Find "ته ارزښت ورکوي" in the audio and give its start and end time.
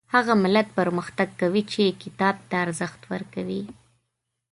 2.49-3.63